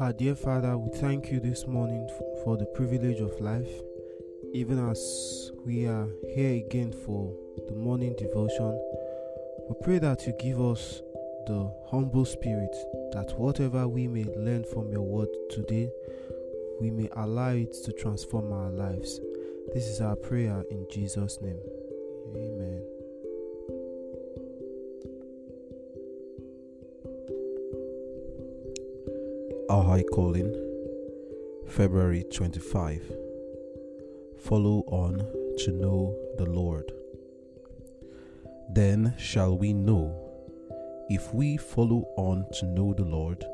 [0.00, 2.08] Our dear Father, we thank you this morning
[2.42, 3.68] for the privilege of life,
[4.54, 7.36] even as we are here again for
[7.68, 8.80] the morning devotion.
[9.68, 11.02] We pray that you give us
[11.46, 12.74] the humble spirit,
[13.12, 15.90] that whatever we may learn from your word today,
[16.80, 19.20] we may allow it to transform our lives.
[19.74, 21.60] This is our prayer in Jesus' name.
[22.34, 22.79] Amen.
[29.70, 30.52] Our High Calling,
[31.68, 33.02] February 25.
[34.36, 35.18] Follow on
[35.58, 36.90] to know the Lord.
[38.72, 40.12] Then shall we know,
[41.08, 43.44] if we follow on to know the Lord,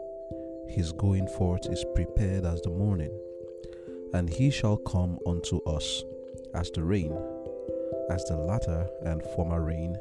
[0.70, 3.12] his going forth is prepared as the morning,
[4.14, 6.02] and he shall come unto us
[6.54, 7.12] as the rain,
[8.08, 9.98] as the latter and former rain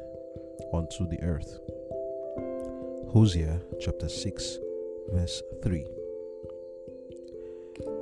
[0.72, 1.58] unto the earth.
[3.12, 4.58] Hosea chapter 6,
[5.12, 5.86] verse 3.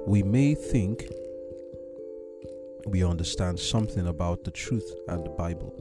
[0.06, 1.10] We may think
[2.86, 5.74] we understand something about the truth and the Bible,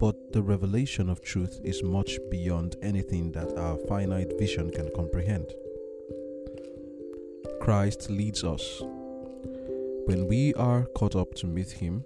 [0.00, 5.52] but the revelation of truth is much beyond anything that our finite vision can comprehend.
[7.60, 8.80] Christ leads us.
[10.06, 12.02] When we are caught up to meet Him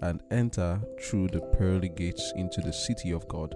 [0.00, 3.54] and enter through the pearly gates into the city of God,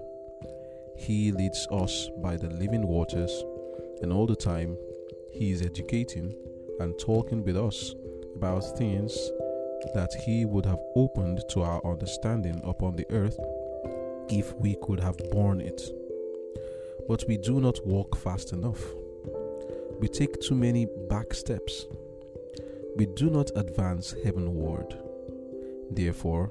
[0.97, 3.43] He leads us by the living waters,
[4.01, 4.77] and all the time
[5.37, 6.33] He is educating
[6.79, 7.93] and talking with us
[8.37, 9.13] about things
[9.93, 13.37] that He would have opened to our understanding upon the earth
[14.29, 15.81] if we could have borne it.
[17.09, 18.81] But we do not walk fast enough.
[19.99, 21.85] We take too many back steps.
[22.95, 24.97] We do not advance heavenward.
[25.91, 26.49] Therefore,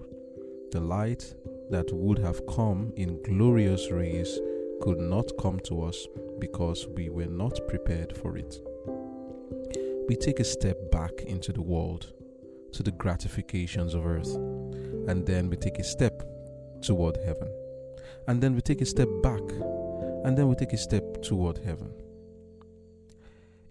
[0.72, 1.34] the light
[1.70, 4.38] that would have come in glorious rays
[4.82, 6.06] could not come to us
[6.38, 8.60] because we were not prepared for it.
[10.06, 12.12] We take a step back into the world,
[12.72, 14.34] to the gratifications of earth,
[15.08, 16.22] and then we take a step
[16.82, 17.48] toward heaven.
[18.28, 19.40] And then we take a step back,
[20.24, 21.90] and then we take a step toward heaven.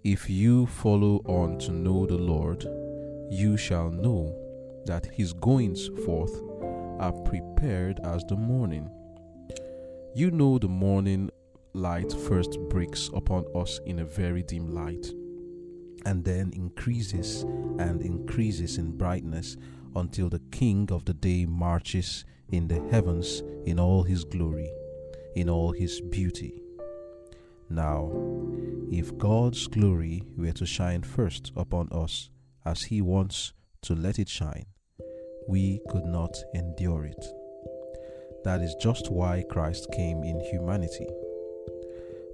[0.03, 2.63] If you follow on to know the Lord,
[3.29, 4.35] you shall know
[4.85, 6.35] that his goings forth
[6.99, 8.89] are prepared as the morning.
[10.15, 11.29] You know the morning
[11.73, 15.11] light first breaks upon us in a very dim light,
[16.05, 17.43] and then increases
[17.79, 19.57] and increases in brightness
[19.95, 24.71] until the King of the day marches in the heavens in all his glory,
[25.35, 26.61] in all his beauty.
[27.69, 28.11] Now,
[28.91, 32.29] if God's glory were to shine first upon us
[32.65, 33.53] as he wants
[33.83, 34.65] to let it shine,
[35.47, 37.25] we could not endure it.
[38.43, 41.07] That is just why Christ came in humanity.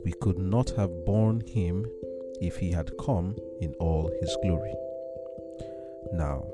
[0.03, 1.85] We could not have borne him
[2.41, 4.73] if he had come in all his glory.
[6.13, 6.45] Now,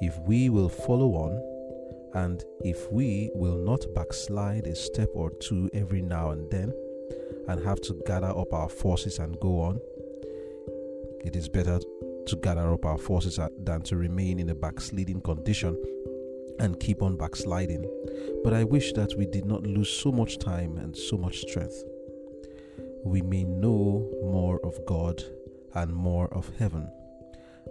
[0.00, 1.40] if we will follow on,
[2.14, 6.72] and if we will not backslide a step or two every now and then,
[7.48, 9.80] and have to gather up our forces and go on,
[11.24, 11.80] it is better
[12.26, 15.80] to gather up our forces uh, than to remain in a backsliding condition
[16.58, 17.88] and keep on backsliding.
[18.44, 21.82] But I wish that we did not lose so much time and so much strength.
[23.04, 25.22] We may know more of God
[25.74, 26.90] and more of heaven,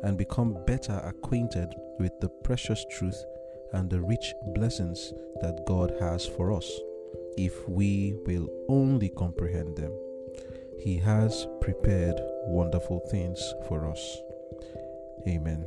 [0.03, 3.24] and become better acquainted with the precious truth
[3.74, 6.69] and the rich blessings that God has for us,
[7.38, 9.94] if we will only comprehend them.
[10.80, 14.18] He has prepared wonderful things for us.
[15.28, 15.66] Amen.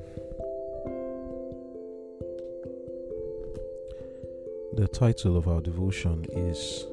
[4.75, 6.85] The title of our devotion is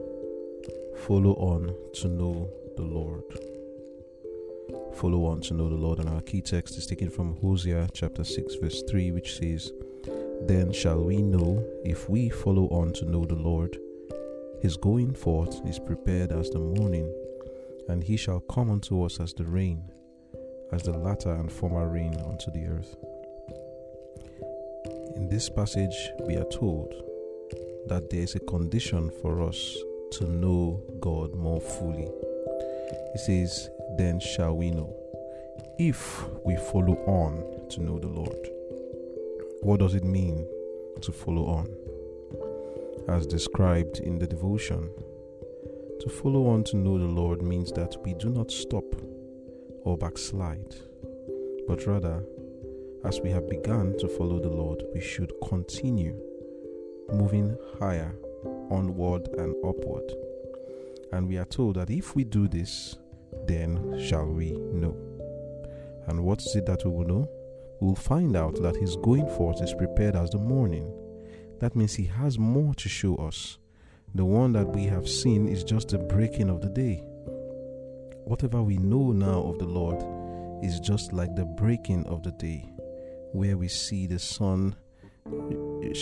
[0.96, 3.24] Follow On to Know the Lord.
[4.96, 8.24] Follow on to know the Lord, and our key text is taken from Hosea chapter
[8.24, 9.72] 6, verse 3, which says,
[10.44, 13.78] Then shall we know if we follow on to know the Lord.
[14.62, 17.12] His going forth is prepared as the morning,
[17.90, 19.84] and he shall come unto us as the rain,
[20.72, 22.96] as the latter and former rain unto the earth.
[25.16, 26.94] In this passage, we are told
[27.88, 29.78] that there is a condition for us
[30.14, 32.08] to know God more fully.
[33.14, 34.96] He says, Then shall we know.
[35.78, 38.50] If we follow on to know the Lord.
[39.62, 40.48] What does it mean
[41.02, 41.76] to follow on?
[43.08, 44.90] As described in the devotion,
[46.02, 48.86] to follow on to know the Lord means that we do not stop
[49.84, 50.76] or backslide,
[51.68, 52.24] but rather,
[53.04, 56.20] as we have begun to follow the Lord, we should continue
[57.14, 58.16] moving higher,
[58.70, 60.12] onward, and upward.
[61.12, 62.98] And we are told that if we do this,
[63.48, 64.96] then shall we know.
[66.08, 67.30] And what is it that we will know?
[67.80, 70.92] We will find out that his going forth is prepared as the morning.
[71.60, 73.58] That means he has more to show us.
[74.16, 77.04] The one that we have seen is just the breaking of the day.
[78.26, 80.04] Whatever we know now of the Lord
[80.64, 82.72] is just like the breaking of the day,
[83.32, 84.76] where we see the sun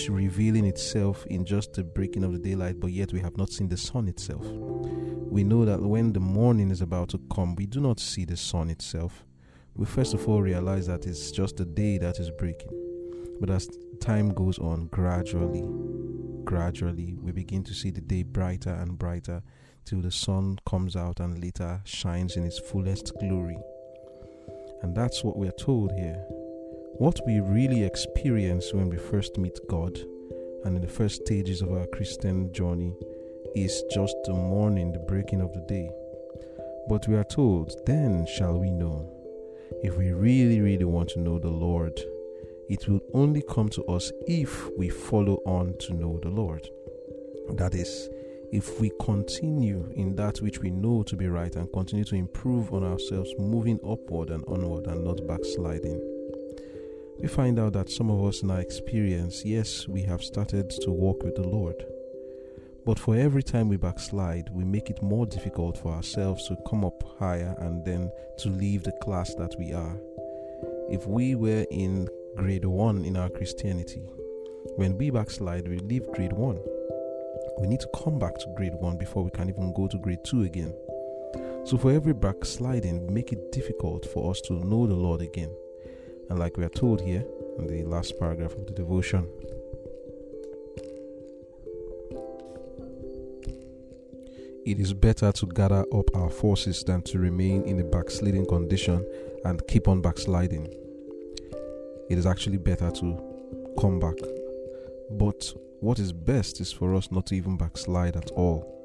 [0.10, 3.70] revealing itself in just the breaking of the daylight, but yet we have not seen
[3.70, 4.46] the sun itself.
[4.46, 8.38] We know that when the morning is about to come, we do not see the
[8.38, 9.26] sun itself.
[9.76, 12.72] We first of all realize that it's just the day that is breaking.
[13.40, 13.70] But as
[14.02, 15.64] time goes on, gradually,
[16.44, 19.42] gradually, we begin to see the day brighter and brighter
[19.86, 23.58] till the sun comes out and later shines in its fullest glory.
[24.82, 26.26] And that's what we're told here.
[27.00, 29.98] What we really experience when we first meet God
[30.66, 32.94] and in the first stages of our Christian journey
[33.56, 35.90] is just the morning, the breaking of the day.
[36.90, 39.10] But we are told, then shall we know.
[39.82, 41.98] If we really, really want to know the Lord,
[42.68, 46.68] it will only come to us if we follow on to know the Lord.
[47.52, 48.10] That is,
[48.52, 52.74] if we continue in that which we know to be right and continue to improve
[52.74, 56.19] on ourselves, moving upward and onward and not backsliding.
[57.22, 60.92] We find out that some of us in our experience, yes, we have started to
[60.92, 61.76] walk with the Lord.
[62.86, 66.86] But for every time we backslide, we make it more difficult for ourselves to come
[66.86, 69.98] up higher and then to leave the class that we are.
[70.90, 74.02] If we were in grade 1 in our Christianity,
[74.76, 76.60] when we backslide, we leave grade 1
[77.60, 80.24] we need to come back to grade one before we can even go to grade
[80.24, 80.74] two again.
[81.66, 85.54] So, for every backsliding, we make it difficult for us to know the Lord again.
[86.30, 87.26] And, like we are told here
[87.58, 89.28] in the last paragraph of the devotion,
[94.66, 99.04] it is better to gather up our forces than to remain in a backsliding condition
[99.46, 100.68] and keep on backsliding.
[102.10, 104.16] It is actually better to come back.
[105.12, 108.76] But what is best is for us not to even backslide at all.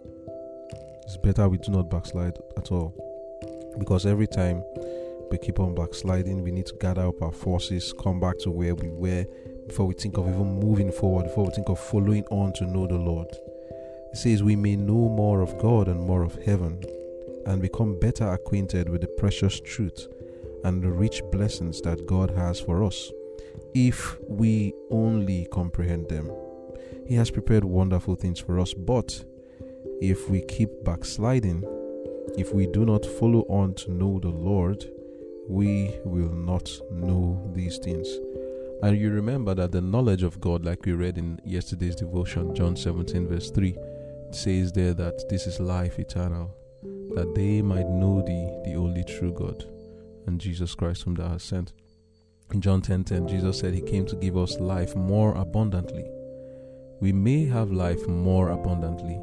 [1.04, 2.94] It's better we do not backslide at all.
[3.78, 4.62] Because every time
[5.34, 8.76] we keep on backsliding, we need to gather up our forces, come back to where
[8.76, 9.26] we were
[9.66, 12.86] before we think of even moving forward, before we think of following on to know
[12.86, 13.26] the Lord.
[14.12, 16.84] It says, We may know more of God and more of heaven,
[17.46, 20.06] and become better acquainted with the precious truth
[20.62, 23.10] and the rich blessings that God has for us,
[23.74, 26.30] if we only comprehend them.
[27.08, 28.72] He has prepared wonderful things for us.
[28.72, 29.24] But
[30.00, 31.64] if we keep backsliding,
[32.38, 34.88] if we do not follow on to know the Lord,
[35.48, 38.08] we will not know these things.
[38.82, 42.76] And you remember that the knowledge of God, like we read in yesterday's devotion, John
[42.76, 43.76] 17, verse 3,
[44.30, 46.54] says there that this is life eternal,
[47.14, 49.64] that they might know thee, the only true God,
[50.26, 51.72] and Jesus Christ, whom thou hast sent.
[52.52, 56.04] In John 10:10, 10, 10, Jesus said he came to give us life more abundantly
[57.04, 59.20] we may have life more abundantly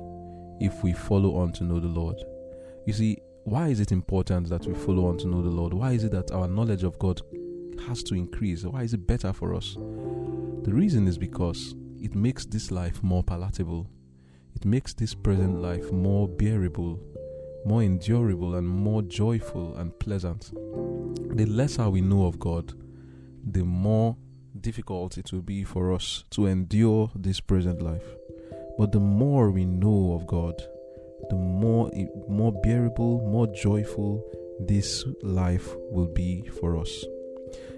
[0.60, 2.24] if we follow on to know the Lord.
[2.86, 5.74] You see, why is it important that we follow on to know the Lord?
[5.74, 7.22] Why is it that our knowledge of God
[7.88, 8.64] has to increase?
[8.64, 9.76] Why is it better for us?
[9.76, 13.88] The reason is because it makes this life more palatable.
[14.56, 17.00] It makes this present life more bearable,
[17.66, 20.52] more endurable, and more joyful and pleasant.
[21.36, 22.74] The lesser we know of God,
[23.44, 24.18] the more
[24.60, 28.06] difficult it will be for us to endure this present life.
[28.78, 30.62] But the more we know of God,
[31.32, 31.90] the more
[32.28, 34.24] more bearable, more joyful
[34.60, 37.04] this life will be for us.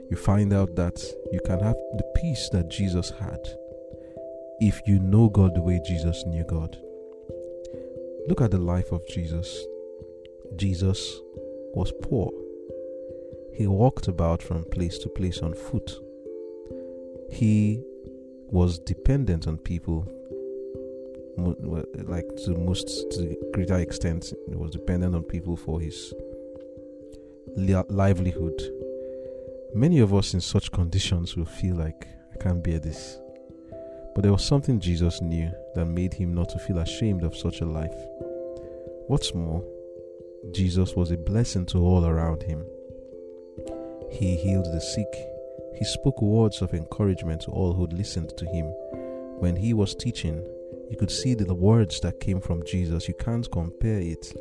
[0.09, 3.39] You find out that you can have the peace that Jesus had
[4.59, 6.77] if you know God the way Jesus knew God.
[8.27, 9.65] Look at the life of Jesus.
[10.57, 11.19] Jesus
[11.73, 12.31] was poor.
[13.53, 15.99] He walked about from place to place on foot
[17.33, 17.83] he
[18.51, 20.07] was dependent on people
[21.37, 26.13] like to most to greater extent he was dependent on people for his
[27.55, 28.61] livelihood.
[29.73, 33.19] Many of us in such conditions will feel like i can't bear this.
[34.13, 37.61] But there was something jesus knew that made him not to feel ashamed of such
[37.61, 37.95] a life.
[39.07, 39.63] What's more
[40.51, 42.63] jesus was a blessing to all around him.
[44.11, 45.11] He healed the sick.
[45.75, 48.65] He spoke words of encouragement to all who listened to him.
[49.39, 50.45] When he was teaching,
[50.89, 53.07] you could see the words that came from Jesus.
[53.07, 54.33] You can't compare it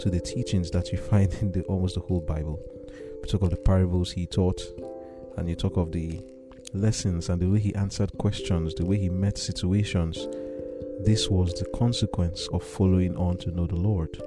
[0.00, 2.60] to the teachings that you find in the, almost the whole Bible.
[3.22, 4.62] We talk of the parables he taught,
[5.36, 6.20] and you talk of the
[6.74, 10.26] lessons and the way he answered questions, the way he met situations.
[11.00, 14.20] This was the consequence of following on to know the Lord.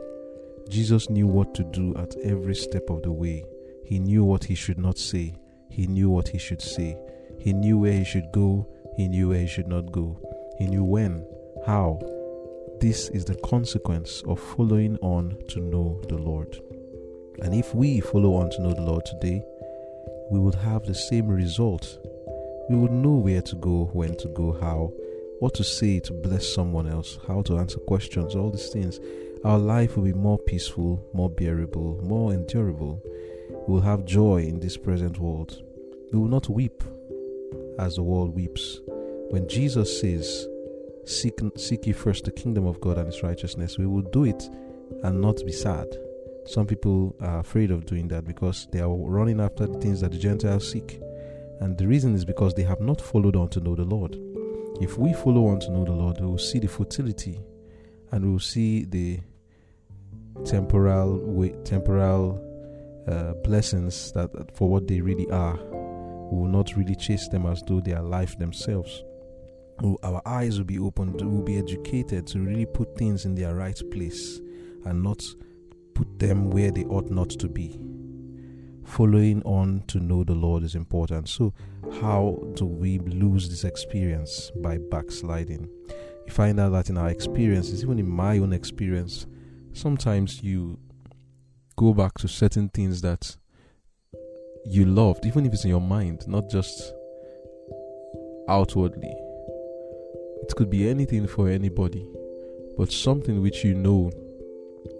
[0.69, 3.45] Jesus knew what to do at every step of the way.
[3.85, 5.35] He knew what he should not say.
[5.69, 6.97] He knew what he should say.
[7.39, 8.67] He knew where he should go.
[8.97, 10.17] He knew where he should not go.
[10.57, 11.25] He knew when,
[11.65, 11.99] how.
[12.79, 16.59] This is the consequence of following on to know the Lord.
[17.41, 19.43] And if we follow on to know the Lord today,
[20.29, 21.97] we would have the same result.
[22.69, 24.91] We would know where to go, when to go, how,
[25.39, 28.99] what to say to bless someone else, how to answer questions, all these things.
[29.43, 33.01] Our life will be more peaceful, more bearable, more endurable.
[33.67, 35.61] We will have joy in this present world.
[36.11, 36.83] We will not weep
[37.79, 38.81] as the world weeps.
[39.29, 40.47] When Jesus says,
[41.05, 44.49] Seek, seek ye first the kingdom of God and His righteousness, we will do it
[45.03, 45.87] and not be sad.
[46.45, 50.11] Some people are afraid of doing that because they are running after the things that
[50.11, 50.99] the Gentiles seek.
[51.59, 54.17] And the reason is because they have not followed on to know the Lord.
[54.81, 57.39] If we follow on to know the Lord, we will see the futility
[58.11, 59.19] and we will see the
[60.43, 62.41] temporal temporal
[63.07, 65.55] uh, blessings that for what they really are.
[65.55, 69.03] We will not really chase them as though they are life themselves.
[69.83, 73.55] Our eyes will be opened, we will be educated to really put things in their
[73.55, 74.39] right place
[74.85, 75.21] and not
[75.93, 77.79] put them where they ought not to be.
[78.85, 81.27] Following on to know the Lord is important.
[81.27, 81.53] So,
[81.99, 84.51] how do we lose this experience?
[84.57, 85.67] By backsliding.
[86.25, 89.25] You find out that in our experiences, even in my own experience,
[89.73, 90.79] sometimes you
[91.75, 93.35] go back to certain things that
[94.65, 96.93] you loved, even if it's in your mind, not just
[98.47, 99.13] outwardly.
[100.47, 102.05] It could be anything for anybody,
[102.77, 104.11] but something which you know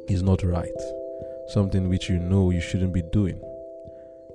[0.10, 0.82] is not right,
[1.50, 3.40] something which you know you shouldn't be doing,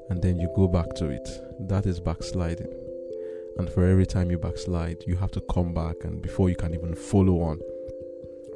[0.09, 1.29] and then you go back to it.
[1.69, 2.73] That is backsliding.
[3.59, 6.75] And for every time you backslide, you have to come back, and before you can
[6.75, 7.59] even follow on,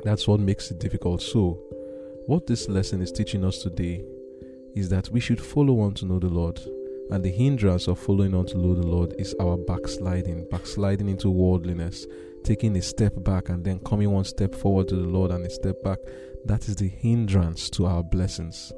[0.04, 1.22] that's what makes it difficult.
[1.22, 1.60] So,
[2.26, 4.04] what this lesson is teaching us today
[4.76, 6.60] is that we should follow on to know the Lord.
[7.10, 11.30] And the hindrance of following on to know the Lord is our backsliding, backsliding into
[11.30, 12.06] worldliness,
[12.44, 15.50] taking a step back and then coming one step forward to the Lord and a
[15.50, 15.98] step back.
[16.44, 18.72] That is the hindrance to our blessings.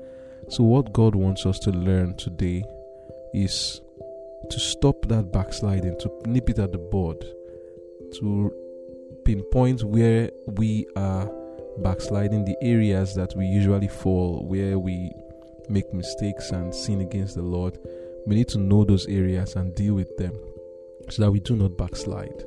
[0.48, 2.62] So, what God wants us to learn today
[3.34, 3.80] is
[4.50, 7.20] to stop that backsliding, to nip it at the bud,
[8.20, 8.52] to
[9.24, 11.28] pinpoint where we are
[11.78, 15.10] backsliding, the areas that we usually fall, where we
[15.68, 17.78] make mistakes and sin against the Lord,
[18.26, 20.34] we need to know those areas and deal with them
[21.10, 22.44] so that we do not backslide.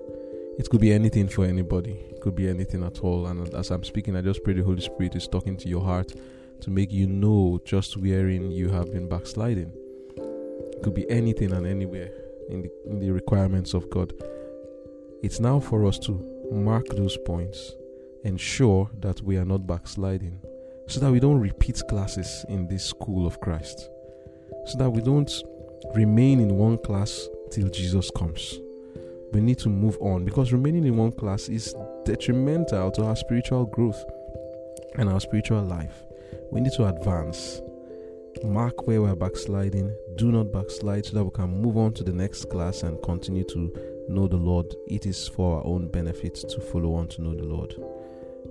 [0.59, 3.27] It could be anything for anybody, it could be anything at all.
[3.27, 6.13] And as I'm speaking, I just pray the Holy Spirit is talking to your heart
[6.61, 9.71] to make you know just wherein you have been backsliding.
[10.17, 12.11] It could be anything and anywhere
[12.49, 14.13] in the, in the requirements of God.
[15.23, 16.11] It's now for us to
[16.51, 17.71] mark those points
[18.25, 20.39] ensure that we are not backsliding,
[20.87, 23.89] so that we don't repeat classes in this school of Christ,
[24.65, 25.31] so that we don't
[25.95, 28.59] remain in one class till Jesus comes.
[29.31, 33.65] We need to move on because remaining in one class is detrimental to our spiritual
[33.65, 34.03] growth
[34.95, 36.03] and our spiritual life.
[36.51, 37.61] We need to advance.
[38.43, 39.95] Mark where we're backsliding.
[40.15, 43.43] Do not backslide so that we can move on to the next class and continue
[43.45, 43.71] to
[44.07, 44.73] know the Lord.
[44.87, 47.75] It is for our own benefit to follow on to know the Lord.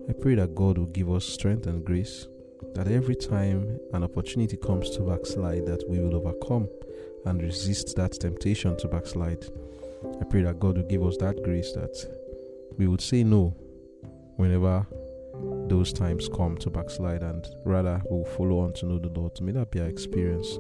[0.08, 2.28] I pray that God will give us strength and grace,
[2.74, 6.68] that every time an opportunity comes to backslide, that we will overcome
[7.24, 9.44] and resist that temptation to backslide.
[10.20, 11.96] I pray that God will give us that grace that
[12.76, 13.56] we would say no
[14.36, 14.86] whenever
[15.68, 19.40] those times come to backslide and rather we'll follow on to know the Lord.
[19.40, 20.58] May that be our experience.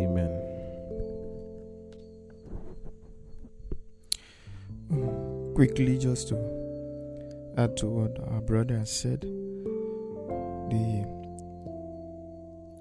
[0.00, 0.30] Amen.
[5.54, 6.36] Quickly, just to
[7.56, 9.22] add to what our brother has said,
[10.70, 11.04] the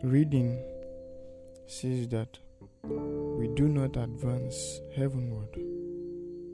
[0.03, 0.59] reading
[1.65, 2.37] says that
[2.83, 5.49] we do not advance heavenward.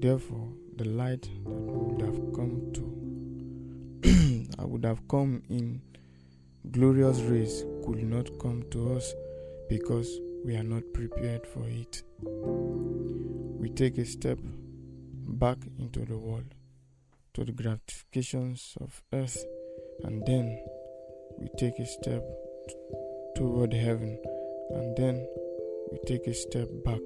[0.03, 5.81] Therefore, the light that would have come to I would have come in
[6.71, 9.13] glorious rays could not come to us
[9.69, 12.03] because we are not prepared for it.
[12.19, 16.53] We take a step back into the world
[17.35, 19.41] to the gratifications of earth,
[20.03, 20.59] and then
[21.39, 22.25] we take a step
[22.67, 22.75] t-
[23.37, 24.19] toward heaven,
[24.71, 25.25] and then
[25.93, 26.99] we take a step back,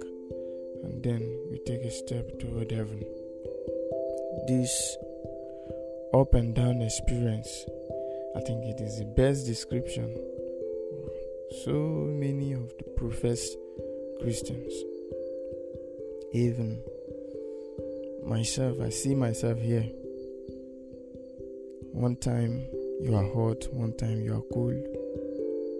[0.83, 3.03] and then we take a step toward heaven.
[4.47, 4.97] This
[6.13, 7.65] up and down experience,
[8.35, 10.15] I think it is the best description
[11.63, 13.57] so many of the professed
[14.21, 14.73] Christians.
[16.33, 16.81] Even
[18.25, 19.89] myself, I see myself here
[21.93, 22.67] one time
[23.01, 24.85] you are hot, one time you are cold,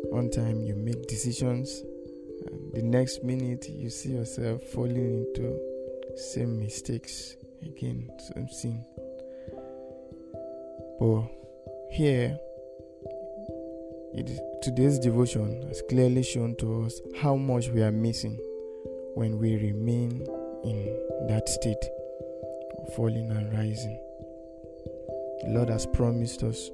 [0.09, 1.83] one time you make decisions,
[2.77, 5.59] the next minute you see yourself falling into
[6.15, 8.85] same mistakes again, same sin.
[10.99, 11.23] But
[11.89, 12.37] here,
[14.13, 18.37] it, today's devotion has clearly shown to us how much we are missing
[19.15, 20.23] when we remain
[20.63, 21.83] in that state
[22.77, 23.99] of falling and rising.
[25.41, 26.69] The Lord has promised us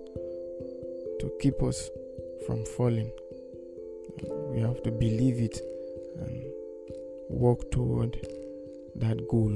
[1.21, 1.89] to keep us
[2.45, 3.09] from falling.
[4.51, 5.61] We have to believe it
[7.33, 8.15] work toward
[8.95, 9.53] that goal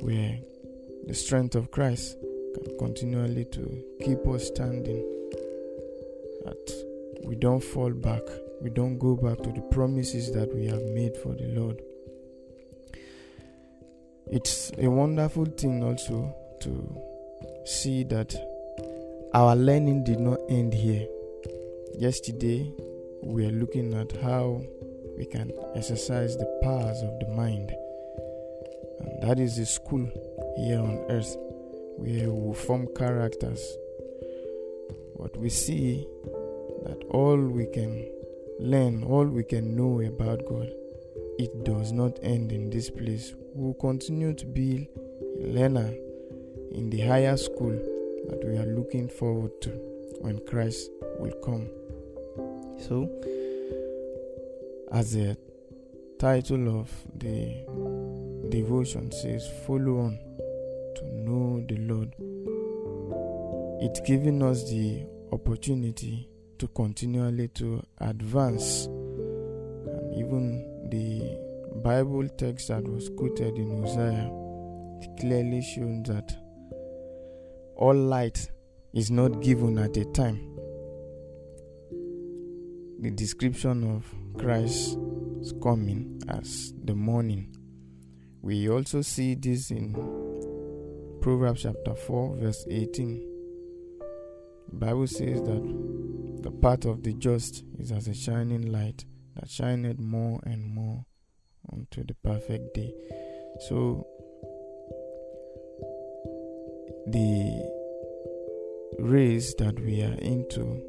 [0.00, 0.38] where
[1.06, 2.16] the strength of Christ
[2.54, 5.04] can continually to keep us standing
[6.44, 6.84] that
[7.24, 8.22] we don't fall back
[8.60, 11.80] we don't go back to the promises that we have made for the Lord.
[14.30, 18.34] It's a wonderful thing also to see that
[19.32, 21.06] our learning did not end here.
[21.94, 22.72] Yesterday
[23.22, 24.60] we are looking at how
[25.18, 27.72] we can exercise the powers of the mind
[29.00, 30.08] and that is the school
[30.56, 31.36] here on earth
[31.96, 33.60] where we form characters.
[35.18, 36.06] But we see
[36.84, 38.08] that all we can
[38.60, 40.70] learn, all we can know about God,
[41.38, 43.34] it does not end in this place.
[43.54, 44.88] We will continue to be
[45.42, 45.92] a learner
[46.72, 47.72] in the higher school
[48.28, 49.70] that we are looking forward to
[50.20, 51.68] when Christ will come.
[52.78, 53.10] So,
[54.92, 55.36] as the
[56.18, 57.64] title of the
[58.48, 60.18] devotion says, follow on
[60.96, 62.14] to know the Lord.
[63.80, 66.28] It's giving us the opportunity
[66.58, 68.86] to continually to advance.
[68.86, 71.38] And even the
[71.82, 74.30] Bible text that was quoted in Hosea
[75.20, 76.36] clearly shows that
[77.76, 78.50] all light
[78.92, 80.56] is not given at a time.
[83.00, 84.04] The description of
[84.38, 84.96] Christ's
[85.62, 87.54] coming as the morning.
[88.40, 89.92] We also see this in
[91.20, 93.24] Proverbs chapter 4, verse 18.
[94.68, 99.50] The Bible says that the path of the just is as a shining light that
[99.50, 101.04] shineth more and more
[101.72, 102.94] unto the perfect day.
[103.68, 104.06] So,
[107.06, 107.70] the
[109.00, 110.80] race that we are into,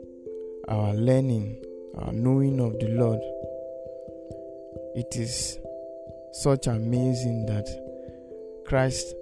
[0.68, 1.64] our learning,
[1.98, 3.20] our knowing of the Lord,
[4.96, 5.60] it is
[6.34, 7.68] such amazing that
[8.66, 9.16] Christ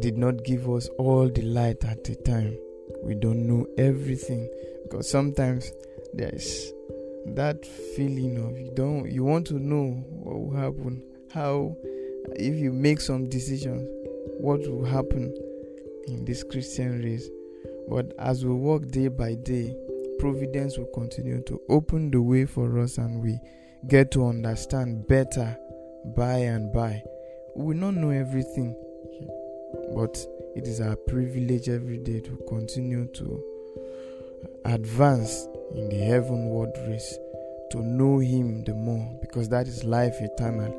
[0.00, 2.58] did not give us all the light at the time.
[3.02, 4.50] We don't know everything
[4.82, 5.72] because sometimes
[6.12, 6.72] there is
[7.26, 7.64] that
[7.96, 11.02] feeling of you don't you want to know what will happen,
[11.32, 11.76] how
[12.36, 13.88] if you make some decisions,
[14.38, 15.34] what will happen
[16.06, 17.28] in this Christian race.
[17.88, 19.74] But as we walk day by day,
[20.24, 23.38] providence will continue to open the way for us and we
[23.88, 25.54] get to understand better
[26.16, 27.02] by and by.
[27.54, 28.74] We will not know everything
[29.94, 30.16] but
[30.56, 33.44] it is our privilege every day to continue to
[34.64, 37.18] advance in the heavenward race,
[37.72, 40.74] to know Him the more, because that is life eternal.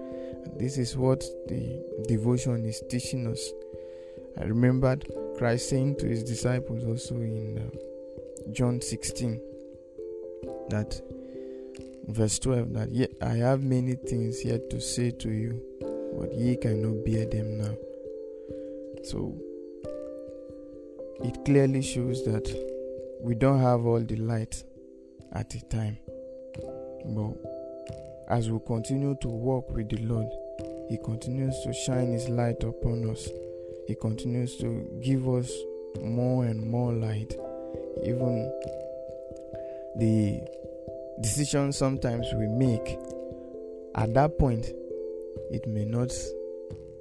[0.57, 3.51] This is what the devotion is teaching us.
[4.39, 5.05] I remembered
[5.37, 7.84] Christ saying to His disciples also in uh,
[8.51, 9.41] John 16
[10.69, 11.01] that
[12.07, 15.61] verse 12 that yet I have many things yet to say to you,
[16.19, 17.75] but ye cannot bear them now.
[19.03, 19.35] So
[21.23, 22.47] it clearly shows that
[23.21, 24.63] we don't have all the light
[25.33, 25.97] at a time.
[27.05, 27.33] But
[28.29, 30.27] as we continue to walk with the Lord,
[30.89, 33.27] He continues to shine His light upon us.
[33.87, 35.51] He continues to give us
[36.01, 37.33] more and more light.
[38.03, 38.51] Even
[39.97, 40.41] the
[41.21, 42.97] decisions sometimes we make,
[43.95, 44.67] at that point,
[45.51, 46.11] it may not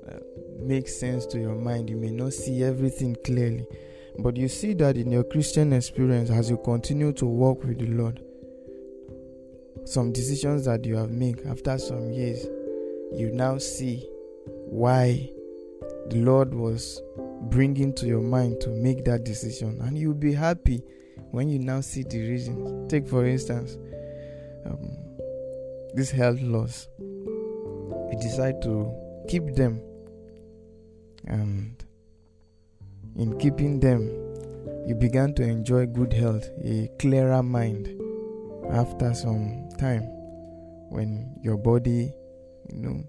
[0.08, 0.18] uh,
[0.58, 1.90] make sense to your mind.
[1.90, 3.66] You may not see everything clearly,
[4.18, 7.86] but you see that in your Christian experience as you continue to walk with the
[7.86, 8.22] Lord.
[9.84, 12.44] Some decisions that you have made after some years,
[13.12, 14.08] you now see
[14.46, 15.30] why
[16.08, 17.02] the Lord was
[17.50, 20.82] bringing to your mind to make that decision, and you'll be happy
[21.30, 22.90] when you now see the reasons.
[22.90, 23.76] Take, for instance,
[24.66, 24.90] um,
[25.94, 26.88] this health loss.
[26.98, 28.92] You decide to
[29.28, 29.80] keep them
[31.26, 31.84] and
[33.16, 34.02] in keeping them,
[34.86, 37.88] you began to enjoy good health, a clearer mind
[38.70, 40.02] after some time
[40.90, 42.12] when your body,
[42.70, 43.04] you know,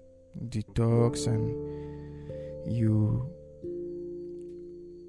[0.48, 3.30] detox and you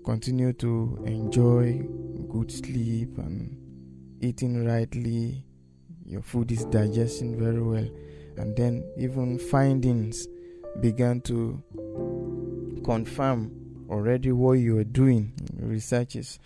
[0.08, 1.86] continue to enjoy
[2.32, 3.58] good sleep and
[4.22, 5.43] eating rightly
[6.06, 7.86] your food is digesting very well,
[8.38, 10.26] and then even findings
[10.80, 11.62] began to
[12.86, 13.52] confirm
[13.89, 16.39] already what you are doing, researches,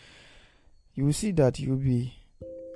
[0.95, 2.11] you will see that you'll be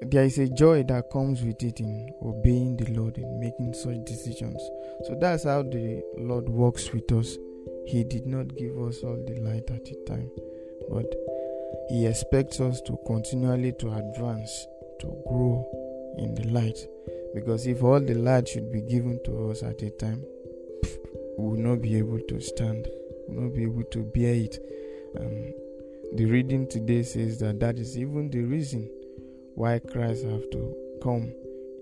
[0.04, 4.06] there is a joy that comes with it in obeying the Lord in making such
[4.06, 4.62] decisions.
[5.06, 7.40] So that's how the Lord works with us.
[7.88, 10.30] He did not give us all the light at the time,
[10.90, 11.06] but
[11.90, 14.68] He expects us to continually to advance,
[15.02, 15.66] to grow
[16.18, 16.88] in the light.
[17.34, 20.24] Because if all the light should be given to us at a time,
[21.38, 22.88] we will not be able to stand,
[23.28, 24.58] we will not be able to bear it.
[25.16, 25.54] And
[26.14, 28.90] the reading today says that that is even the reason
[29.56, 31.34] why Christ have to come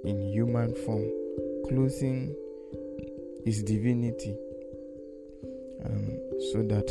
[0.04, 1.10] in human form,
[1.68, 2.36] clothing
[3.46, 4.36] his divinity,
[5.86, 6.20] um,
[6.52, 6.90] so that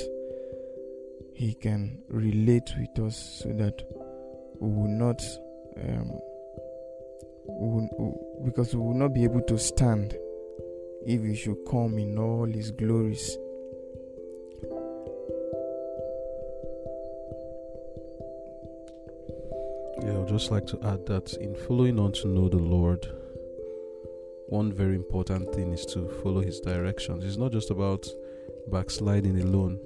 [1.35, 3.83] he can relate with us, so that
[4.61, 5.21] we will not,
[5.81, 6.11] um,
[7.47, 10.17] we will, because we will not be able to stand
[11.07, 13.37] if he should come in all his glories.
[20.05, 23.07] Yeah, I'd just like to add that in following on to know the Lord,
[24.49, 27.25] one very important thing is to follow His directions.
[27.25, 28.07] It's not just about
[28.71, 29.79] backsliding alone,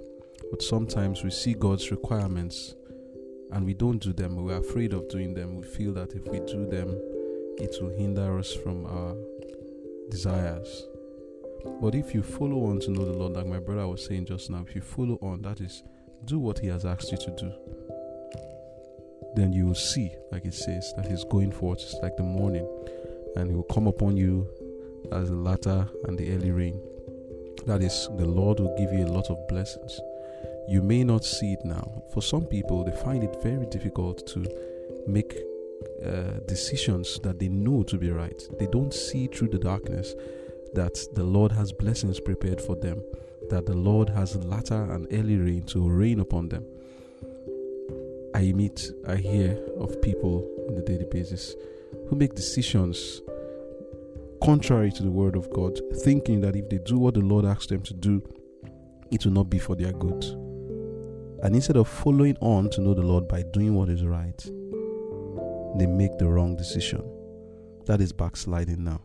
[0.51, 2.75] but sometimes we see God's requirements
[3.53, 4.37] and we don't do them.
[4.37, 5.57] We're afraid of doing them.
[5.57, 6.89] We feel that if we do them,
[7.59, 9.15] it will hinder us from our
[10.11, 10.87] desires.
[11.81, 14.51] But if you follow on to know the Lord, like my brother was saying just
[14.51, 15.83] now, if you follow on, that is,
[16.25, 17.53] do what He has asked you to do
[19.37, 22.67] then you will see, like it says, that he's going forth like the morning,
[23.37, 24.49] and he will come upon you
[25.13, 26.81] as the latter and the early rain.
[27.67, 30.01] That is, the Lord will give you a lot of blessings.
[30.69, 32.03] You may not see it now.
[32.13, 34.45] For some people, they find it very difficult to
[35.07, 35.37] make
[36.05, 38.43] uh, decisions that they know to be right.
[38.59, 40.15] They don't see through the darkness
[40.75, 43.03] that the Lord has blessings prepared for them,
[43.51, 46.65] that the Lord has latter and early rain to rain upon them.
[48.35, 51.55] I meet, I hear of people on a daily basis
[52.09, 53.23] who make decisions
[54.43, 57.67] contrary to the word of God, thinking that if they do what the Lord asks
[57.67, 58.23] them to do,
[59.11, 60.46] it will not be for their good.
[61.47, 64.37] And instead of following on to know the Lord by doing what is right,
[65.79, 67.09] they make the wrong decision.
[67.85, 69.01] That is backsliding now.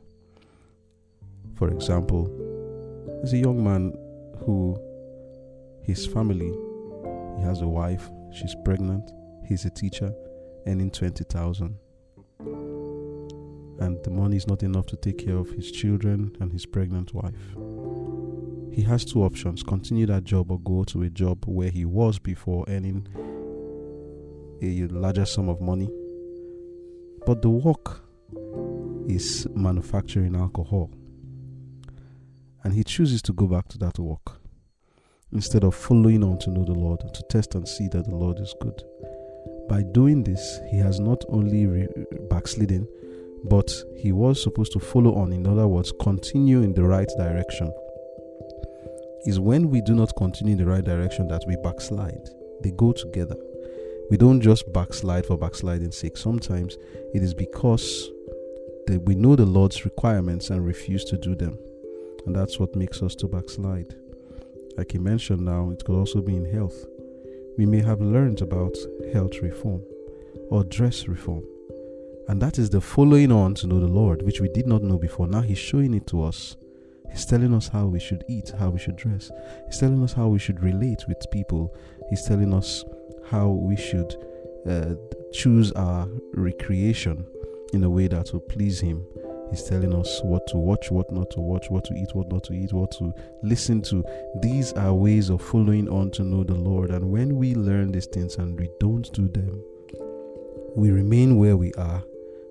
[1.53, 2.25] For example,
[3.19, 3.93] there's a young man
[4.39, 4.75] who
[5.83, 6.51] his family,
[7.37, 9.11] he has a wife, she's pregnant,
[9.47, 10.11] he's a teacher
[10.65, 11.77] earning 20,000
[12.39, 17.13] and the money is not enough to take care of his children and his pregnant
[17.13, 17.55] wife.
[18.71, 22.19] He has two options continue that job or go to a job where he was
[22.19, 23.07] before earning
[24.61, 25.89] a larger sum of money.
[27.25, 28.01] But the work
[29.07, 30.89] is manufacturing alcohol.
[32.63, 34.39] And he chooses to go back to that work
[35.33, 38.39] instead of following on to know the Lord, to test and see that the Lord
[38.39, 38.83] is good.
[39.67, 41.87] By doing this, he has not only re-
[42.29, 42.87] backslidden,
[43.45, 45.33] but he was supposed to follow on.
[45.33, 47.71] In other words, continue in the right direction.
[49.25, 52.29] Is when we do not continue in the right direction that we backslide.
[52.61, 53.35] They go together.
[54.09, 56.17] We don't just backslide for backsliding sake.
[56.17, 56.77] Sometimes
[57.13, 58.09] it is because
[58.87, 61.57] that we know the Lord's requirements and refuse to do them.
[62.25, 63.95] And that's what makes us to backslide.
[64.77, 66.85] Like he mentioned now, it could also be in health.
[67.57, 68.75] We may have learned about
[69.13, 69.83] health reform
[70.49, 71.43] or dress reform.
[72.27, 74.97] And that is the following on to know the Lord, which we did not know
[74.97, 75.27] before.
[75.27, 76.55] Now He's showing it to us.
[77.11, 79.29] He's telling us how we should eat, how we should dress.
[79.67, 81.75] He's telling us how we should relate with people.
[82.09, 82.83] He's telling us
[83.29, 84.15] how we should
[84.67, 84.95] uh,
[85.33, 87.25] choose our recreation
[87.73, 89.05] in a way that will please Him.
[89.49, 92.45] He's telling us what to watch, what not to watch, what to eat, what not
[92.45, 94.03] to eat, what to listen to.
[94.41, 96.89] These are ways of following on to know the Lord.
[96.91, 99.61] And when we learn these things and we don't do them,
[100.75, 102.01] we remain where we are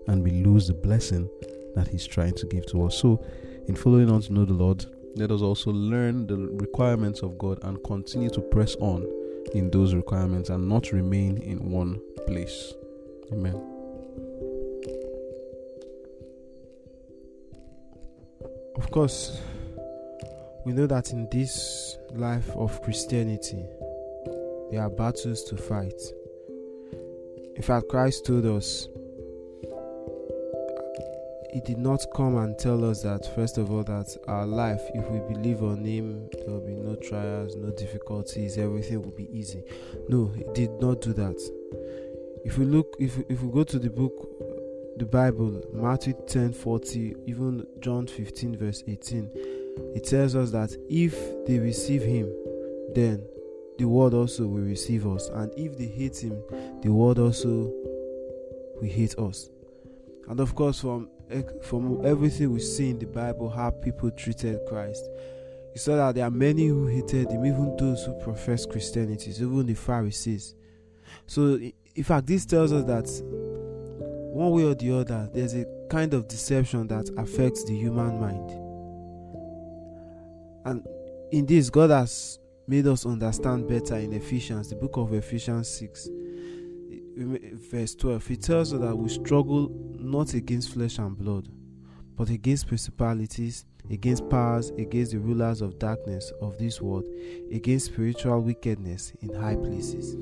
[0.09, 1.31] and we lose the blessing
[1.75, 2.99] that He's trying to give to us.
[2.99, 3.25] So,
[3.67, 4.85] in following on to know the Lord,
[5.17, 9.07] let us also learn the requirements of God and continue to press on
[9.55, 12.75] in those requirements and not remain in one place.
[13.33, 13.61] Amen.
[18.77, 19.41] Of course,
[20.65, 23.65] we know that in this life of Christianity,
[24.71, 26.01] there are battles to fight.
[27.57, 28.89] In fact, Christ told us
[31.53, 35.09] he did not come and tell us that first of all that our life if
[35.11, 39.63] we believe on him there will be no trials no difficulties everything will be easy
[40.09, 41.39] no he did not do that
[42.45, 44.29] if we look if if we go to the book
[45.01, 49.31] the Bible, Matthew 10 40, even John 15, verse 18,
[49.95, 51.15] it tells us that if
[51.47, 52.31] they receive him,
[52.95, 53.27] then
[53.79, 55.29] the world also will receive us.
[55.29, 56.43] And if they hate him,
[56.83, 57.73] the world also
[58.77, 59.49] will hate us.
[60.29, 61.09] And of course, from
[61.63, 65.09] from everything we see in the Bible, how people treated Christ,
[65.75, 69.67] you saw that there are many who hated him, even those who profess Christianity, even
[69.67, 70.55] the Pharisees.
[71.27, 71.61] So,
[71.95, 73.09] in fact, this tells us that
[74.33, 78.51] one way or the other, there's a kind of deception that affects the human mind.
[80.65, 80.87] And
[81.31, 86.09] in this, God has made us understand better in Ephesians, the book of Ephesians 6,
[87.25, 88.27] verse 12.
[88.27, 91.49] He tells us that we struggle not against flesh and blood,
[92.17, 97.07] but against principalities, against powers, against the rulers of darkness of this world,
[97.53, 100.17] against spiritual wickedness in high places.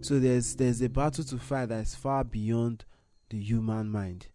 [0.00, 2.84] So there's there's a battle to fight that is far beyond
[3.30, 4.28] the human mind.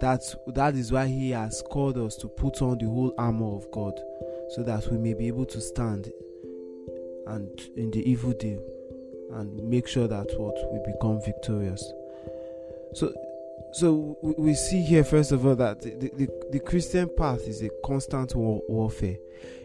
[0.00, 3.70] That's that is why he has called us to put on the whole armor of
[3.72, 3.98] God,
[4.50, 6.12] so that we may be able to stand
[7.26, 8.58] and in the evil day
[9.32, 11.92] and make sure that what we become victorious.
[12.94, 13.12] So
[13.72, 17.68] so we see here first of all that the, the, the Christian path is a
[17.84, 19.16] constant war, warfare.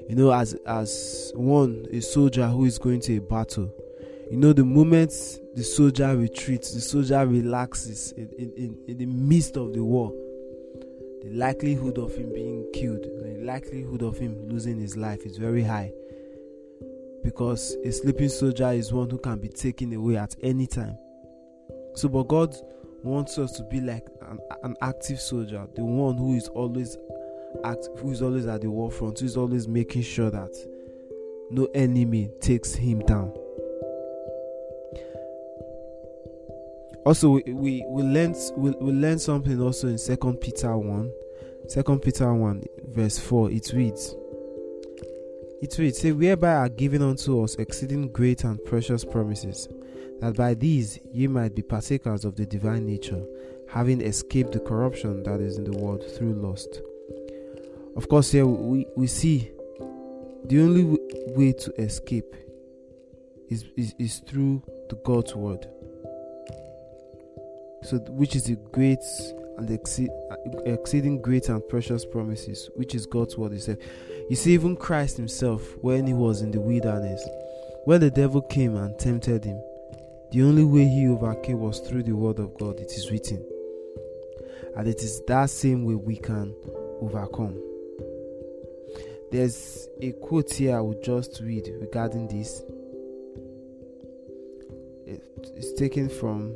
[0.10, 3.74] You know, as as one a soldier who is going to a battle,
[4.30, 5.14] you know, the moment
[5.56, 10.12] the soldier retreats, the soldier relaxes in, in, in the midst of the war,
[11.22, 15.64] the likelihood of him being killed, the likelihood of him losing his life is very
[15.64, 15.94] high.
[17.24, 20.98] Because a sleeping soldier is one who can be taken away at any time.
[21.96, 22.56] So, but God
[23.04, 26.98] wants us to be like an, an active soldier, the one who is always
[27.64, 30.56] act, who is always at the war front, who is always making sure that
[31.52, 33.34] no enemy takes him down.
[37.06, 41.12] also we we, we learned we, we learned something also in second peter 1
[41.68, 44.16] second peter 1 verse 4 it reads
[45.64, 49.70] it reads say whereby are given unto us exceeding great and precious promises
[50.20, 53.24] that by these ye might be partakers of the divine nature
[53.70, 56.82] having escaped the corruption that is in the world through lust.
[57.96, 59.52] Of course here we, we see
[60.44, 62.36] the only way to escape
[63.50, 65.66] is, is, is through the god's word.
[67.84, 69.00] So which is the great
[69.58, 70.36] and exceed, uh,
[70.66, 73.54] exceeding great and precious promises, which is God's word.
[73.54, 73.78] He said,
[74.30, 77.28] You see, even Christ Himself, when He was in the wilderness,
[77.86, 79.62] when the devil came and tempted Him,
[80.32, 82.80] the only way He overcame was through the word of God.
[82.80, 83.46] It is written.
[84.76, 86.56] And it is that same way we can
[87.02, 87.62] overcome.
[89.32, 92.64] There's a quote here I will just read regarding this.
[95.56, 96.56] It's taken from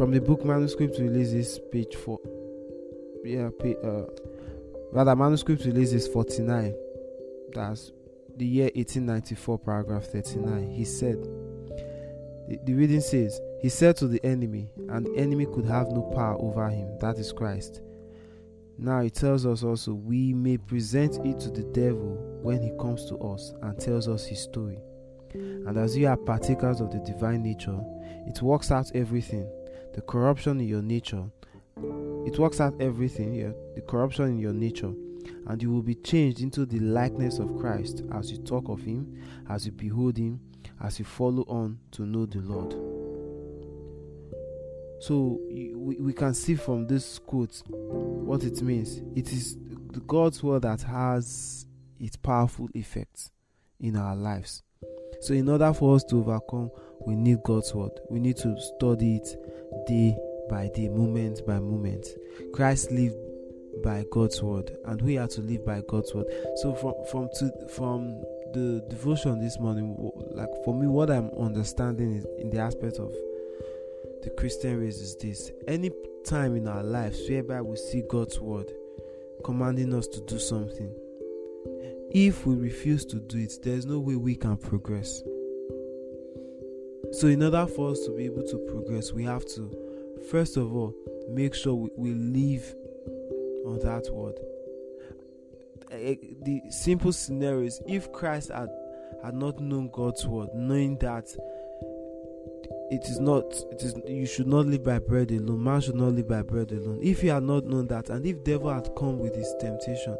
[0.00, 2.18] from the book manuscript releases page 4
[3.22, 4.04] yeah page, uh,
[4.92, 6.74] rather manuscript releases 49
[7.52, 7.92] that's
[8.38, 11.22] the year 1894 paragraph 39 he said
[12.48, 16.00] the, the reading says he said to the enemy and the enemy could have no
[16.14, 17.82] power over him that is christ.
[18.78, 23.04] Now he tells us also we may present it to the devil when he comes
[23.10, 24.78] to us and tells us his story.
[25.34, 27.78] And as you are partakers of the divine nature
[28.26, 29.46] it works out everything
[29.94, 31.24] the corruption in your nature.
[32.26, 34.92] It works out everything here, the corruption in your nature,
[35.46, 39.22] and you will be changed into the likeness of Christ as you talk of Him,
[39.48, 40.40] as you behold Him,
[40.82, 42.74] as you follow on to know the Lord.
[45.00, 49.00] So we, we can see from this quote what it means.
[49.16, 49.56] It is
[50.06, 51.66] God's word that has
[51.98, 53.30] its powerful effects
[53.80, 54.62] in our lives.
[55.20, 56.70] So, in order for us to overcome,
[57.06, 57.92] we need God's word.
[58.08, 60.16] We need to study it day
[60.48, 62.06] by day, moment by moment.
[62.52, 63.16] Christ lived
[63.82, 66.26] by God's word, and we are to live by God's word.
[66.56, 68.20] So, from from to from
[68.52, 69.96] the devotion this morning,
[70.32, 73.12] like for me, what I'm understanding is in the aspect of
[74.22, 75.90] the Christian race is this: any
[76.24, 78.70] time in our lives whereby we see God's word
[79.44, 80.94] commanding us to do something
[82.12, 85.22] if we refuse to do it, there's no way we can progress.
[87.12, 90.74] So, in order for us to be able to progress, we have to, first of
[90.74, 90.94] all,
[91.28, 92.74] make sure we, we live
[93.66, 94.38] on that word.
[95.90, 98.70] Eh, the simple scenario is if Christ had,
[99.24, 101.26] had not known God's word, knowing that
[102.90, 106.12] it is not it is you should not live by bread alone man should not
[106.12, 109.16] live by bread alone if he had not known that and if devil had come
[109.20, 110.16] with his temptation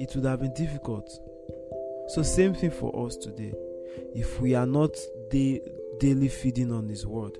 [0.00, 1.20] it would have been difficult.
[2.08, 3.52] So, same thing for us today.
[4.14, 4.96] If we are not
[5.30, 5.60] day,
[5.98, 7.38] daily feeding on His Word,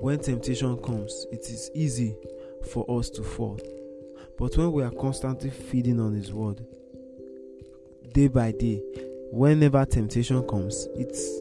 [0.00, 2.16] when temptation comes, it is easy
[2.70, 3.58] for us to fall.
[4.38, 6.64] But when we are constantly feeding on His Word,
[8.12, 8.82] day by day,
[9.30, 11.40] whenever temptation comes, it's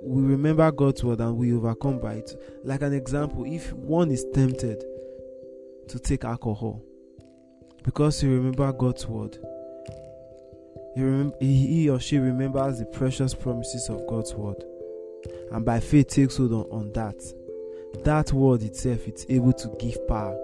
[0.00, 2.40] we remember God's word and we overcome by it.
[2.64, 4.82] Like an example, if one is tempted
[5.88, 6.82] to take alcohol
[7.82, 9.38] because he remember God's word,
[11.40, 14.64] he or she remembers the precious promises of God's word,
[15.52, 17.22] and by faith takes hold on, on that.
[18.04, 20.36] That word itself, is able to give power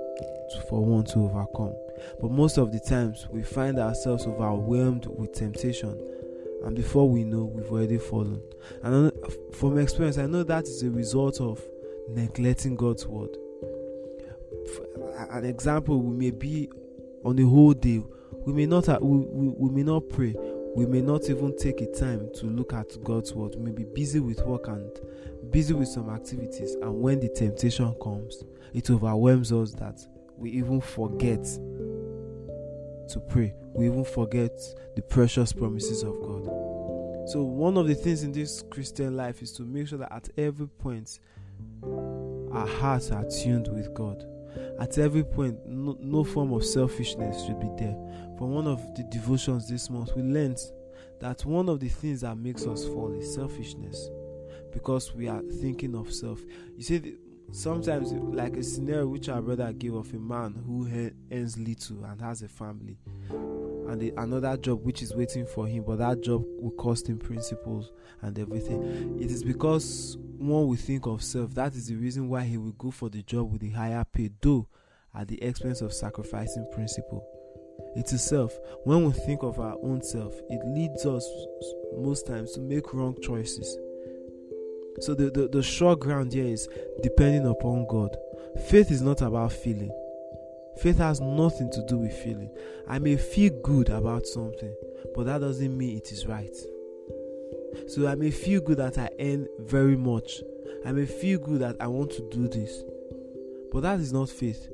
[0.50, 1.74] to, for one to overcome.
[2.20, 5.98] But most of the times, we find ourselves overwhelmed with temptation
[6.64, 8.40] and before we know we've already fallen
[8.82, 9.12] and
[9.52, 11.62] from experience i know that is a result of
[12.08, 13.30] neglecting god's word
[15.30, 16.70] an example we may be
[17.24, 18.02] on a whole day
[18.46, 20.34] we may not uh, we, we, we may not pray
[20.74, 23.84] we may not even take a time to look at god's word we may be
[23.84, 24.90] busy with work and
[25.50, 30.04] busy with some activities and when the temptation comes it overwhelms us that
[30.36, 31.44] we even forget
[33.08, 34.56] to pray we even forget
[34.94, 36.44] the precious promises of God.
[37.28, 40.28] So, one of the things in this Christian life is to make sure that at
[40.36, 41.18] every point
[41.82, 44.24] our hearts are tuned with God.
[44.78, 47.96] At every point, no, no form of selfishness should be there.
[48.38, 50.58] From one of the devotions this month, we learned
[51.20, 54.10] that one of the things that makes us fall is selfishness
[54.72, 56.40] because we are thinking of self.
[56.76, 57.16] You see,
[57.52, 60.88] sometimes, like a scenario which our brother gave of a man who
[61.32, 62.98] earns little and has a family
[63.88, 67.18] and the, another job which is waiting for him, but that job will cost him
[67.18, 67.92] principles
[68.22, 69.18] and everything.
[69.20, 71.54] It is because one will think of self.
[71.54, 74.30] That is the reason why he will go for the job with the higher pay,
[74.40, 74.66] though
[75.14, 77.26] at the expense of sacrificing principle.
[77.96, 78.56] It is self.
[78.84, 81.28] When we think of our own self, it leads us
[81.96, 83.78] most times to make wrong choices.
[85.00, 86.68] So the, the, the short ground here is
[87.02, 88.16] depending upon God.
[88.68, 89.90] Faith is not about feeling.
[90.78, 92.50] Faith has nothing to do with feeling.
[92.88, 94.74] I may feel good about something,
[95.14, 96.54] but that doesn't mean it is right.
[97.88, 100.42] So I may feel good that I earn very much.
[100.84, 102.82] I may feel good that I want to do this.
[103.72, 104.68] But that is not faith.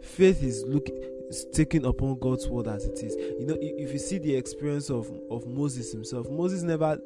[0.00, 3.14] Faith is looking is taking upon God's word as it is.
[3.40, 6.98] You know, if you see the experience of, of Moses himself, Moses never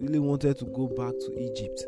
[0.00, 1.84] really wanted to go back to Egypt.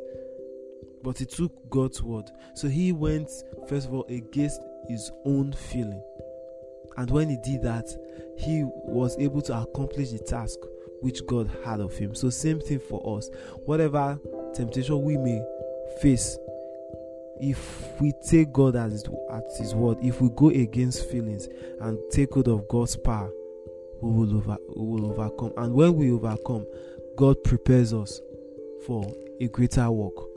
[1.03, 2.31] But he took God's word.
[2.55, 3.31] So he went,
[3.69, 6.03] first of all, against his own feeling.
[6.97, 7.87] And when he did that,
[8.37, 10.59] he was able to accomplish the task
[11.01, 12.15] which God had of him.
[12.15, 13.31] So, same thing for us.
[13.65, 14.19] Whatever
[14.55, 15.45] temptation we may
[16.01, 16.37] face,
[17.41, 21.49] if we take God as his, at His word, if we go against feelings
[21.81, 23.31] and take hold of God's power,
[24.01, 25.53] we will, over, we will overcome.
[25.57, 26.67] And when we overcome,
[27.17, 28.21] God prepares us
[28.87, 29.05] for
[29.41, 30.28] a greater work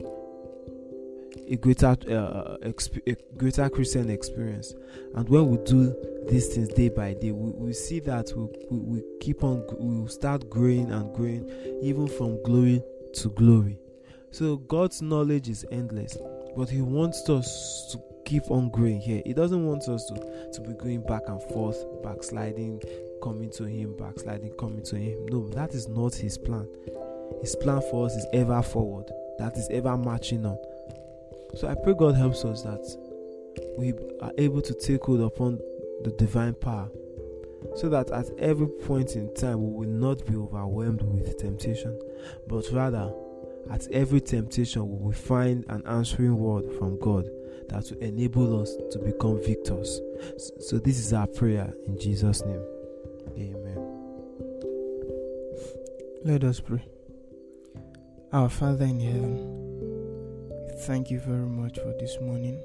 [1.52, 4.74] a greater uh, exp- a greater Christian experience.
[5.14, 5.94] And when we do
[6.28, 10.08] these things day by day, we, we see that we, we, we keep on we
[10.08, 11.48] start growing and growing,
[11.82, 12.82] even from glory
[13.14, 13.78] to glory.
[14.30, 16.16] So God's knowledge is endless,
[16.56, 19.20] but He wants us to keep on growing here.
[19.26, 22.80] He doesn't want us to, to be going back and forth, backsliding,
[23.22, 25.26] coming to Him, backsliding, coming to Him.
[25.26, 26.66] No, that is not His plan.
[27.42, 30.56] His plan for us is ever forward, that is ever marching on.
[31.54, 32.84] So I pray God helps us that
[33.78, 35.58] we are able to take hold upon
[36.02, 36.88] the divine power
[37.76, 41.98] so that at every point in time we will not be overwhelmed with temptation,
[42.46, 43.12] but rather
[43.70, 47.28] at every temptation we will find an answering word from God
[47.68, 50.00] that will enable us to become victors.
[50.60, 52.62] So, this is our prayer in Jesus' name.
[53.36, 53.92] Amen.
[56.24, 56.84] Let us pray.
[58.32, 59.61] Our Father in heaven,
[60.86, 62.60] Thank you very much for this morning.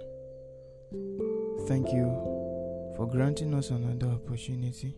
[1.68, 2.06] Thank you
[2.96, 4.98] for granting us another opportunity.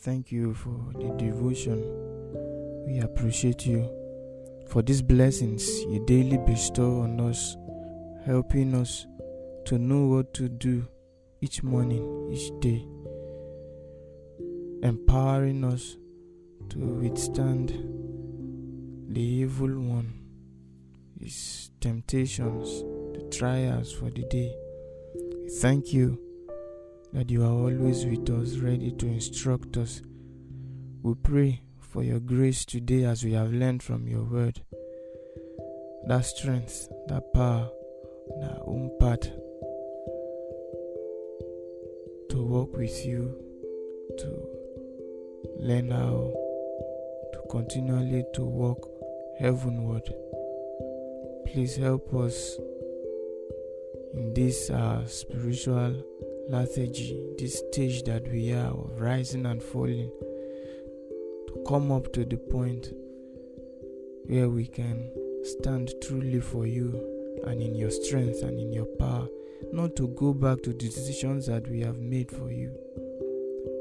[0.00, 1.84] Thank you for the devotion.
[2.86, 3.90] We appreciate you
[4.68, 7.58] for these blessings you daily bestow on us,
[8.24, 9.06] helping us
[9.66, 10.88] to know what to do
[11.42, 12.86] each morning, each day,
[14.82, 15.98] empowering us
[16.70, 17.68] to withstand
[19.10, 20.21] the evil one
[21.22, 22.82] his temptations,
[23.16, 24.54] the trials for the day.
[25.60, 26.18] Thank you
[27.12, 30.02] that you are always with us, ready to instruct us.
[31.02, 34.62] We pray for your grace today as we have learned from your word.
[36.06, 37.70] That strength, that power,
[38.40, 39.22] that umpad
[42.30, 43.36] to walk with you,
[44.18, 44.46] to
[45.60, 46.32] learn how
[47.32, 48.88] to continually to walk
[49.38, 50.12] heavenward
[51.52, 52.56] Please help us
[54.14, 56.02] in this uh, spiritual
[56.48, 60.10] lethargy, this stage that we are of rising and falling,
[61.48, 62.94] to come up to the point
[64.24, 69.28] where we can stand truly for you and in your strength and in your power,
[69.74, 72.74] not to go back to the decisions that we have made for you,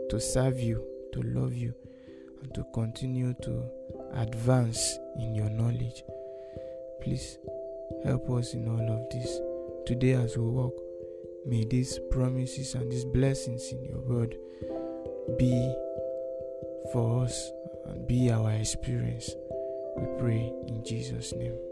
[0.09, 1.73] to serve you, to love you,
[2.43, 3.63] and to continue to
[4.15, 6.03] advance in your knowledge.
[7.01, 7.37] Please
[8.03, 9.39] help us in all of this.
[9.85, 10.79] Today, as we walk,
[11.45, 14.35] may these promises and these blessings in your word
[15.37, 15.75] be
[16.91, 17.51] for us
[17.85, 19.35] and be our experience.
[19.97, 21.70] We pray in Jesus' name.